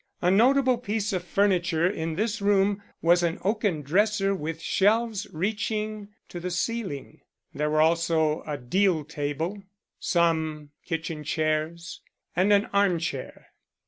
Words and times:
A 0.19 0.31
notable 0.31 0.79
piece 0.79 1.13
of 1.13 1.23
furniture 1.23 1.87
in 1.87 2.15
this 2.15 2.41
room 2.41 2.81
was 3.03 3.21
an 3.21 3.37
oaken 3.43 3.83
dresser 3.83 4.33
with 4.33 4.59
shelves 4.59 5.27
reaching 5.31 6.07
to 6.29 6.39
the 6.39 6.49
ceiling. 6.49 7.21
There 7.53 7.69
were 7.69 7.81
also 7.81 8.41
a 8.47 8.57
deal 8.57 9.03
table, 9.03 9.61
some 9.99 10.71
kitchen 10.83 11.23
chairs, 11.23 12.01
and 12.35 12.51
an 12.51 12.65
arm 12.73 12.97
chair. 12.97 13.49